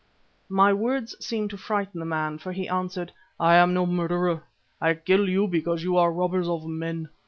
My 0.49 0.73
words 0.73 1.15
seemed 1.23 1.51
to 1.51 1.57
frighten 1.57 1.99
the 1.99 2.07
man, 2.07 2.39
for 2.39 2.53
he 2.53 2.67
answered: 2.67 3.11
"I 3.39 3.53
am 3.53 3.71
no 3.75 3.85
murderer. 3.85 4.41
I 4.81 4.95
kill 4.95 5.29
you 5.29 5.47
because 5.47 5.83
you 5.83 5.95
are 5.95 6.11
robbers 6.11 6.47
of 6.47 6.65
men. 6.65 7.07